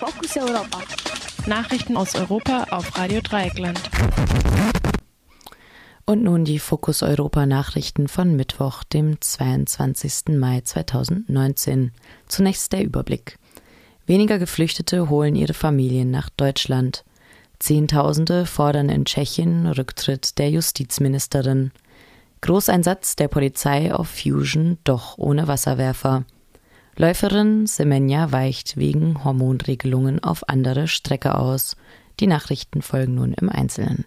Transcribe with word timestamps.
Fokus 0.00 0.34
Europa. 0.34 0.78
Nachrichten 1.46 1.94
aus 1.98 2.14
Europa 2.14 2.64
auf 2.70 2.96
Radio 2.96 3.20
Dreieckland. 3.20 3.78
Und 6.06 6.22
nun 6.22 6.46
die 6.46 6.58
Fokus 6.58 7.02
Europa 7.02 7.44
Nachrichten 7.44 8.08
von 8.08 8.34
Mittwoch, 8.34 8.82
dem 8.82 9.20
22. 9.20 10.38
Mai 10.38 10.62
2019. 10.62 11.92
Zunächst 12.28 12.72
der 12.72 12.82
Überblick. 12.82 13.38
Weniger 14.06 14.38
Geflüchtete 14.38 15.10
holen 15.10 15.36
ihre 15.36 15.52
Familien 15.52 16.10
nach 16.10 16.30
Deutschland. 16.30 17.04
Zehntausende 17.58 18.46
fordern 18.46 18.88
in 18.88 19.04
Tschechien 19.04 19.66
Rücktritt 19.66 20.38
der 20.38 20.48
Justizministerin. 20.48 21.72
Großeinsatz 22.40 23.16
der 23.16 23.28
Polizei 23.28 23.92
auf 23.92 24.08
Fusion, 24.08 24.78
doch 24.84 25.18
ohne 25.18 25.46
Wasserwerfer. 25.46 26.24
Läuferin 27.00 27.66
Semenya 27.66 28.30
weicht 28.30 28.76
wegen 28.76 29.24
Hormonregelungen 29.24 30.22
auf 30.22 30.46
andere 30.50 30.86
Strecke 30.86 31.34
aus. 31.34 31.74
Die 32.20 32.26
Nachrichten 32.26 32.82
folgen 32.82 33.14
nun 33.14 33.32
im 33.32 33.48
Einzelnen. 33.48 34.04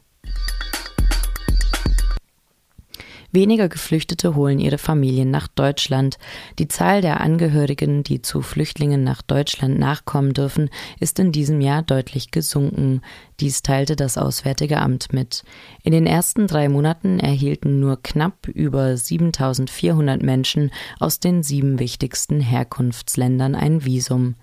Weniger 3.35 3.67
Geflüchtete 3.67 4.35
holen 4.35 4.59
ihre 4.59 4.77
Familien 4.77 5.31
nach 5.31 5.47
Deutschland. 5.47 6.19
Die 6.59 6.67
Zahl 6.67 7.01
der 7.01 7.19
Angehörigen, 7.19 8.03
die 8.03 8.21
zu 8.21 8.43
Flüchtlingen 8.43 9.03
nach 9.03 9.23
Deutschland 9.23 9.79
nachkommen 9.79 10.33
dürfen, 10.33 10.69
ist 10.99 11.17
in 11.17 11.31
diesem 11.31 11.59
Jahr 11.59 11.81
deutlich 11.81 12.29
gesunken. 12.29 13.01
Dies 13.39 13.63
teilte 13.63 13.95
das 13.95 14.19
Auswärtige 14.19 14.77
Amt 14.77 15.13
mit. 15.13 15.43
In 15.81 15.93
den 15.93 16.05
ersten 16.05 16.45
drei 16.45 16.69
Monaten 16.69 17.19
erhielten 17.19 17.79
nur 17.79 18.03
knapp 18.03 18.47
über 18.47 18.95
7400 18.95 20.21
Menschen 20.21 20.69
aus 20.99 21.19
den 21.19 21.41
sieben 21.41 21.79
wichtigsten 21.79 22.39
Herkunftsländern 22.39 23.55
ein 23.55 23.83
Visum. 23.83 24.35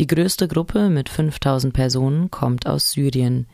Die 0.00 0.08
größte 0.08 0.48
Gruppe 0.48 0.88
mit 0.88 1.08
5000 1.08 1.72
Personen 1.72 2.32
kommt 2.32 2.66
aus 2.66 2.90
Syrien. 2.90 3.46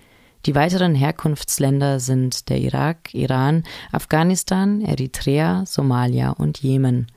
Die 0.46 0.54
weiteren 0.54 0.94
Herkunftsländer 0.94 2.00
sind 2.00 2.48
der 2.48 2.58
Irak, 2.58 3.12
Iran, 3.12 3.64
Afghanistan, 3.92 4.80
Eritrea, 4.80 5.64
Somalia 5.66 6.30
und 6.30 6.58
Jemen. 6.58 7.08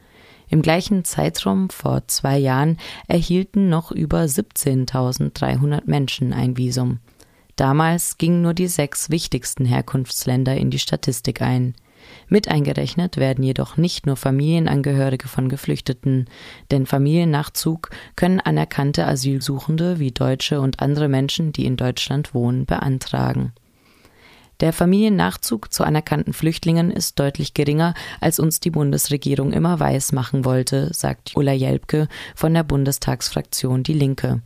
Im 0.49 0.61
gleichen 0.61 1.05
Zeitraum 1.05 1.69
vor 1.69 2.07
zwei 2.07 2.37
Jahren 2.37 2.77
erhielten 3.07 3.69
noch 3.69 3.91
über 3.91 4.23
17.300 4.23 5.83
Menschen 5.85 6.33
ein 6.33 6.57
Visum. 6.57 6.99
Damals 7.55 8.17
gingen 8.17 8.41
nur 8.41 8.53
die 8.53 8.67
sechs 8.67 9.09
wichtigsten 9.09 9.65
Herkunftsländer 9.65 10.55
in 10.55 10.69
die 10.69 10.79
Statistik 10.79 11.41
ein. 11.41 11.75
Mit 12.27 12.47
eingerechnet 12.47 13.17
werden 13.17 13.43
jedoch 13.43 13.77
nicht 13.77 14.05
nur 14.05 14.15
Familienangehörige 14.15 15.27
von 15.27 15.49
Geflüchteten, 15.49 16.29
denn 16.71 16.85
Familiennachzug 16.85 17.89
können 18.15 18.39
anerkannte 18.39 19.05
Asylsuchende 19.05 19.99
wie 19.99 20.11
Deutsche 20.11 20.61
und 20.61 20.81
andere 20.81 21.07
Menschen, 21.07 21.51
die 21.53 21.65
in 21.65 21.77
Deutschland 21.77 22.33
wohnen, 22.33 22.65
beantragen. 22.65 23.53
Der 24.61 24.73
Familiennachzug 24.73 25.73
zu 25.73 25.83
anerkannten 25.83 26.33
Flüchtlingen 26.33 26.91
ist 26.91 27.19
deutlich 27.19 27.55
geringer, 27.55 27.95
als 28.19 28.39
uns 28.39 28.59
die 28.59 28.69
Bundesregierung 28.69 29.53
immer 29.53 29.79
weiß 29.79 30.11
machen 30.11 30.45
wollte, 30.45 30.93
sagt 30.93 31.35
Ulla 31.35 31.51
Jelpke 31.51 32.07
von 32.35 32.53
der 32.53 32.63
Bundestagsfraktion 32.63 33.81
Die 33.81 33.93
Linke. 33.93 34.43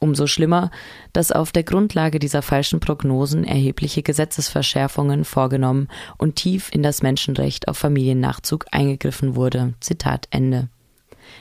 Umso 0.00 0.28
schlimmer, 0.28 0.70
dass 1.12 1.32
auf 1.32 1.50
der 1.50 1.64
Grundlage 1.64 2.20
dieser 2.20 2.42
falschen 2.42 2.78
Prognosen 2.78 3.44
erhebliche 3.44 4.02
Gesetzesverschärfungen 4.02 5.24
vorgenommen 5.24 5.88
und 6.18 6.36
tief 6.36 6.70
in 6.72 6.82
das 6.82 7.02
Menschenrecht 7.02 7.66
auf 7.66 7.78
Familiennachzug 7.78 8.66
eingegriffen 8.70 9.34
wurde. 9.34 9.74
Zitat 9.80 10.28
Ende. 10.30 10.68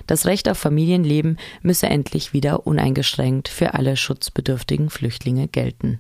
Das 0.08 0.26
Recht 0.26 0.50
auf 0.50 0.58
Familienleben 0.58 1.38
müsse 1.62 1.88
endlich 1.88 2.34
wieder 2.34 2.66
uneingeschränkt 2.66 3.48
für 3.48 3.74
alle 3.74 3.96
schutzbedürftigen 3.96 4.90
Flüchtlinge 4.90 5.48
gelten. 5.48 6.00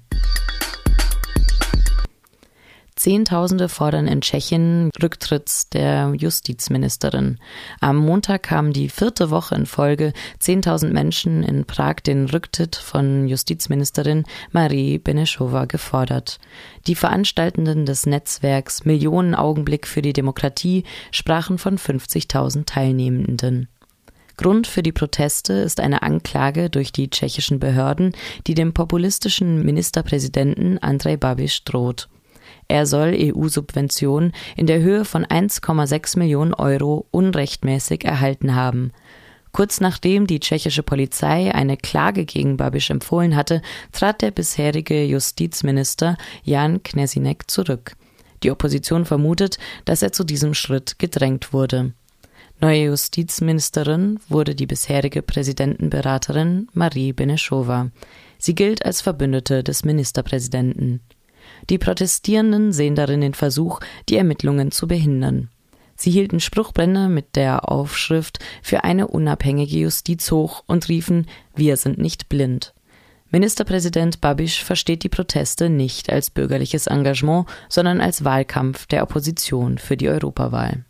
Zehntausende 2.97 3.69
fordern 3.69 4.07
in 4.07 4.21
Tschechien 4.21 4.89
Rücktritts 5.01 5.69
der 5.69 6.13
Justizministerin. 6.17 7.37
Am 7.79 7.95
Montag 7.95 8.49
haben 8.49 8.73
die 8.73 8.89
vierte 8.89 9.29
Woche 9.29 9.53
in 9.53 9.67
Folge 9.67 10.13
zehntausend 10.39 10.93
Menschen 10.93 11.43
in 11.43 11.65
Prag 11.65 11.97
den 12.05 12.25
Rücktritt 12.25 12.75
von 12.75 13.27
Justizministerin 13.27 14.23
Marie 14.51 14.97
Benešova 14.97 15.65
gefordert. 15.65 16.39
Die 16.87 16.95
Veranstaltenden 16.95 17.85
des 17.85 18.07
Netzwerks 18.07 18.83
Millionen 18.83 19.35
Augenblick 19.35 19.85
für 19.85 20.01
die 20.01 20.13
Demokratie 20.13 20.83
sprachen 21.11 21.59
von 21.59 21.77
50.000 21.77 22.65
Teilnehmenden. 22.65 23.67
Grund 24.37 24.65
für 24.65 24.81
die 24.81 24.91
Proteste 24.91 25.53
ist 25.53 25.79
eine 25.79 26.01
Anklage 26.01 26.71
durch 26.71 26.91
die 26.91 27.11
tschechischen 27.11 27.59
Behörden, 27.59 28.13
die 28.47 28.55
dem 28.55 28.73
populistischen 28.73 29.63
Ministerpräsidenten 29.63 30.79
Andrej 30.79 31.17
Babiš 31.17 31.63
droht. 31.63 32.09
Er 32.67 32.85
soll 32.85 33.15
EU-Subventionen 33.17 34.33
in 34.55 34.67
der 34.67 34.81
Höhe 34.81 35.05
von 35.05 35.25
1,6 35.25 36.19
Millionen 36.19 36.53
Euro 36.53 37.07
unrechtmäßig 37.11 38.03
erhalten 38.03 38.55
haben. 38.55 38.91
Kurz 39.53 39.79
nachdem 39.79 40.27
die 40.27 40.39
tschechische 40.39 40.83
Polizei 40.83 41.53
eine 41.55 41.77
Klage 41.77 42.25
gegen 42.25 42.57
Babiš 42.57 42.89
empfohlen 42.89 43.35
hatte, 43.35 43.61
trat 43.91 44.21
der 44.21 44.31
bisherige 44.31 45.03
Justizminister 45.05 46.17
Jan 46.43 46.83
Knesinek 46.83 47.49
zurück. 47.49 47.95
Die 48.43 48.51
Opposition 48.51 49.05
vermutet, 49.05 49.57
dass 49.85 50.03
er 50.03 50.11
zu 50.11 50.23
diesem 50.23 50.53
Schritt 50.53 50.99
gedrängt 50.99 51.53
wurde. 51.53 51.93
Neue 52.59 52.85
Justizministerin 52.85 54.19
wurde 54.29 54.55
die 54.55 54.67
bisherige 54.67 55.21
Präsidentenberaterin 55.21 56.67
Marie 56.73 57.13
Benešova. 57.13 57.91
Sie 58.39 58.55
gilt 58.55 58.85
als 58.85 59.01
Verbündete 59.01 59.63
des 59.63 59.85
Ministerpräsidenten. 59.85 61.01
Die 61.69 61.77
Protestierenden 61.77 62.71
sehen 62.71 62.95
darin 62.95 63.21
den 63.21 63.33
Versuch, 63.33 63.79
die 64.09 64.17
Ermittlungen 64.17 64.71
zu 64.71 64.87
behindern. 64.87 65.49
Sie 65.95 66.11
hielten 66.11 66.39
Spruchbrenner 66.39 67.09
mit 67.09 67.35
der 67.35 67.71
Aufschrift 67.71 68.39
für 68.61 68.83
eine 68.83 69.07
unabhängige 69.07 69.77
Justiz 69.77 70.31
hoch 70.31 70.63
und 70.67 70.89
riefen 70.89 71.25
Wir 71.55 71.75
sind 71.75 71.97
nicht 71.97 72.29
blind. 72.29 72.73
Ministerpräsident 73.29 74.21
Babiš 74.21 74.63
versteht 74.63 75.03
die 75.03 75.09
Proteste 75.09 75.69
nicht 75.69 76.09
als 76.09 76.29
bürgerliches 76.29 76.87
Engagement, 76.87 77.47
sondern 77.67 77.99
als 77.99 78.23
Wahlkampf 78.23 78.85
der 78.85 79.03
Opposition 79.03 79.79
für 79.79 79.97
die 79.97 80.07
Europawahl. 80.07 80.85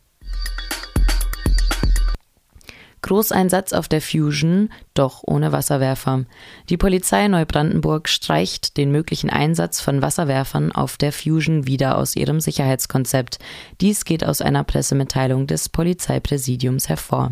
Großeinsatz 3.08 3.72
auf 3.72 3.88
der 3.88 4.02
Fusion, 4.02 4.70
doch 4.94 5.24
ohne 5.26 5.54
Wasserwerfer. 5.54 6.26
Die 6.70 6.76
Polizei 6.76 7.28
Neubrandenburg 7.30 8.10
streicht 8.10 8.76
den 8.76 8.92
möglichen 8.92 9.30
Einsatz 9.30 9.80
von 9.80 10.02
Wasserwerfern 10.02 10.74
auf 10.74 10.98
der 10.98 11.14
Fusion 11.14 11.66
wieder 11.66 11.98
aus 11.98 12.18
ihrem 12.18 12.42
Sicherheitskonzept. 12.42 13.40
Dies 13.80 14.04
geht 14.04 14.26
aus 14.26 14.42
einer 14.42 14.66
Pressemitteilung 14.66 15.48
des 15.48 15.70
Polizeipräsidiums 15.70 16.90
hervor. 16.90 17.32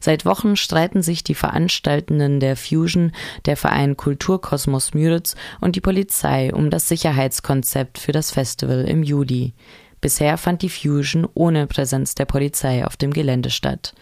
Seit 0.00 0.24
Wochen 0.24 0.56
streiten 0.56 1.02
sich 1.02 1.22
die 1.22 1.34
Veranstaltenden 1.34 2.40
der 2.40 2.56
Fusion, 2.56 3.12
der 3.44 3.58
Verein 3.58 3.98
Kulturkosmos 3.98 4.94
Müritz 4.94 5.36
und 5.60 5.76
die 5.76 5.82
Polizei 5.82 6.52
um 6.54 6.70
das 6.70 6.88
Sicherheitskonzept 6.88 7.98
für 7.98 8.12
das 8.12 8.30
Festival 8.30 8.86
im 8.88 9.02
Juli. 9.02 9.52
Bisher 10.00 10.38
fand 10.38 10.62
die 10.62 10.70
Fusion 10.70 11.28
ohne 11.34 11.66
Präsenz 11.66 12.14
der 12.14 12.24
Polizei 12.24 12.86
auf 12.86 12.96
dem 12.96 13.12
Gelände 13.12 13.50
statt. 13.50 13.94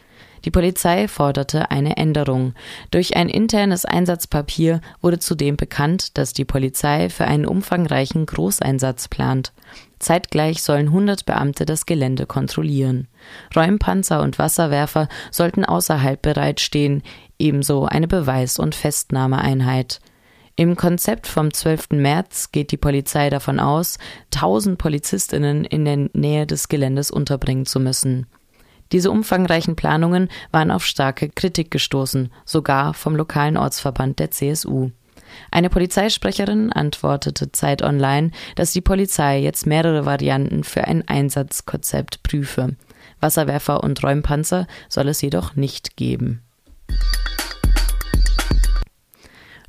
Die 0.44 0.50
Polizei 0.50 1.08
forderte 1.08 1.70
eine 1.70 1.96
Änderung. 1.96 2.54
Durch 2.90 3.16
ein 3.16 3.28
internes 3.28 3.84
Einsatzpapier 3.84 4.80
wurde 5.00 5.18
zudem 5.18 5.56
bekannt, 5.56 6.16
dass 6.18 6.32
die 6.32 6.44
Polizei 6.44 7.08
für 7.10 7.24
einen 7.24 7.46
umfangreichen 7.46 8.26
Großeinsatz 8.26 9.08
plant. 9.08 9.52
Zeitgleich 9.98 10.62
sollen 10.62 10.88
100 10.88 11.26
Beamte 11.26 11.66
das 11.66 11.86
Gelände 11.86 12.26
kontrollieren. 12.26 13.08
Räumpanzer 13.54 14.22
und 14.22 14.38
Wasserwerfer 14.38 15.08
sollten 15.30 15.64
außerhalb 15.64 16.22
bereitstehen, 16.22 17.02
ebenso 17.38 17.86
eine 17.86 18.08
Beweis- 18.08 18.58
und 18.58 18.74
Festnahmeeinheit. 18.74 20.00
Im 20.56 20.76
Konzept 20.76 21.28
vom 21.28 21.54
12. 21.54 21.90
März 21.92 22.50
geht 22.50 22.72
die 22.72 22.76
Polizei 22.76 23.30
davon 23.30 23.60
aus, 23.60 23.98
1000 24.34 24.76
Polizistinnen 24.76 25.64
in 25.64 25.84
der 25.84 26.08
Nähe 26.14 26.46
des 26.46 26.68
Geländes 26.68 27.12
unterbringen 27.12 27.64
zu 27.64 27.78
müssen. 27.78 28.26
Diese 28.92 29.10
umfangreichen 29.10 29.76
Planungen 29.76 30.28
waren 30.50 30.70
auf 30.70 30.84
starke 30.84 31.28
Kritik 31.28 31.70
gestoßen, 31.70 32.32
sogar 32.44 32.94
vom 32.94 33.16
lokalen 33.16 33.56
Ortsverband 33.56 34.18
der 34.18 34.30
CSU. 34.30 34.90
Eine 35.50 35.70
Polizeisprecherin 35.70 36.72
antwortete 36.72 37.52
Zeit 37.52 37.82
Online, 37.82 38.30
dass 38.54 38.72
die 38.72 38.80
Polizei 38.80 39.40
jetzt 39.40 39.66
mehrere 39.66 40.06
Varianten 40.06 40.64
für 40.64 40.84
ein 40.84 41.06
Einsatzkonzept 41.06 42.22
prüfe. 42.22 42.76
Wasserwerfer 43.20 43.82
und 43.82 44.02
Räumpanzer 44.02 44.66
soll 44.88 45.08
es 45.08 45.20
jedoch 45.20 45.56
nicht 45.56 45.96
geben. 45.96 46.42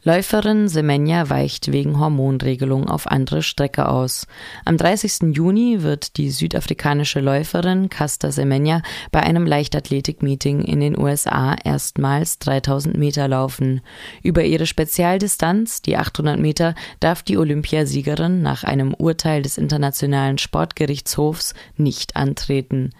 Läuferin 0.01 0.69
Semenya 0.69 1.29
weicht 1.29 1.73
wegen 1.73 1.99
Hormonregelung 1.99 2.87
auf 2.87 3.05
andere 3.05 3.41
Strecke 3.41 3.89
aus. 3.89 4.27
Am 4.63 4.77
30. 4.77 5.35
Juni 5.35 5.83
wird 5.83 6.15
die 6.15 6.31
südafrikanische 6.31 7.19
Läuferin 7.19 7.89
Casta 7.89 8.31
Semenya 8.31 8.81
bei 9.11 9.19
einem 9.19 9.45
Leichtathletik-Meeting 9.45 10.61
in 10.61 10.79
den 10.79 10.97
USA 10.97 11.53
erstmals 11.61 12.39
3000 12.39 12.97
Meter 12.97 13.27
laufen. 13.27 13.81
Über 14.23 14.45
ihre 14.45 14.67
Spezialdistanz, 14.67 15.81
die 15.81 15.97
800 15.97 16.39
Meter, 16.39 16.75
darf 17.01 17.21
die 17.21 17.37
Olympiasiegerin 17.37 18.41
nach 18.41 18.63
einem 18.63 18.93
Urteil 18.93 19.41
des 19.41 19.57
Internationalen 19.57 20.37
Sportgerichtshofs 20.37 21.55
nicht 21.75 22.15
antreten. 22.15 22.91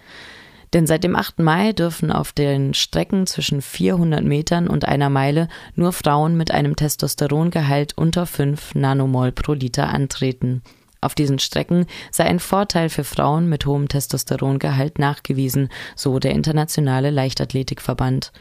Denn 0.74 0.86
seit 0.86 1.04
dem 1.04 1.16
8. 1.16 1.40
Mai 1.40 1.74
dürfen 1.74 2.12
auf 2.12 2.32
den 2.32 2.74
Strecken 2.74 3.26
zwischen 3.26 3.62
400 3.62 4.24
Metern 4.24 4.68
und 4.68 4.86
einer 4.86 5.10
Meile 5.10 5.48
nur 5.76 5.94
Frauen 5.94 6.38
mit 6.38 6.52
einem 6.52 6.76
Testosterongehalt 6.76 7.98
unter 7.98 8.26
5 8.26 8.76
Nanomol 8.76 9.32
pro 9.32 9.54
Liter 9.54 9.90
antreten. 9.90 10.62
Auf 11.02 11.16
diesen 11.16 11.40
Strecken 11.40 11.86
sei 12.12 12.26
ein 12.26 12.40
Vorteil 12.40 12.90
für 12.90 13.06
Frauen 13.06 13.48
mit 13.48 13.66
hohem 13.66 13.88
Testosterongehalt 13.88 15.00
nachgewiesen, 15.00 15.70
so 15.96 16.20
der 16.20 16.32
Internationale 16.32 17.10
Leichtathletikverband. 17.10 18.34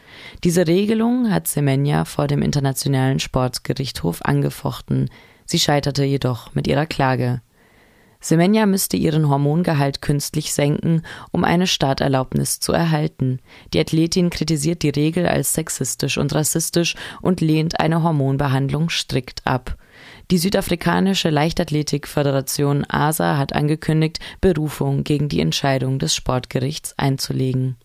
Diese 0.42 0.66
Regelung 0.66 1.30
hat 1.30 1.46
Semenya 1.46 2.04
vor 2.04 2.26
dem 2.26 2.42
Internationalen 2.42 3.20
Sportgerichtshof 3.20 4.22
angefochten. 4.22 5.08
Sie 5.46 5.60
scheiterte 5.60 6.04
jedoch 6.04 6.52
mit 6.54 6.66
ihrer 6.66 6.86
Klage. 6.86 7.42
Semenya 8.20 8.66
müsste 8.66 8.96
ihren 8.96 9.28
Hormongehalt 9.28 10.02
künstlich 10.02 10.52
senken, 10.52 11.02
um 11.30 11.44
eine 11.44 11.66
Starterlaubnis 11.66 12.58
zu 12.58 12.72
erhalten. 12.72 13.38
Die 13.72 13.80
Athletin 13.80 14.30
kritisiert 14.30 14.82
die 14.82 14.90
Regel 14.90 15.26
als 15.26 15.54
sexistisch 15.54 16.18
und 16.18 16.34
rassistisch 16.34 16.96
und 17.22 17.40
lehnt 17.40 17.78
eine 17.78 18.02
Hormonbehandlung 18.02 18.90
strikt 18.90 19.46
ab. 19.46 19.76
Die 20.30 20.38
südafrikanische 20.38 21.30
Leichtathletikföderation 21.30 22.84
ASA 22.88 23.38
hat 23.38 23.54
angekündigt, 23.54 24.18
Berufung 24.40 25.04
gegen 25.04 25.28
die 25.28 25.40
Entscheidung 25.40 25.98
des 25.98 26.14
Sportgerichts 26.14 26.94
einzulegen 26.98 27.76